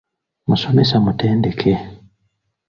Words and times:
Musomesa 0.47 0.97
mutendeke. 1.05 1.73